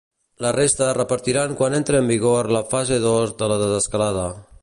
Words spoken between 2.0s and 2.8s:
en vigor la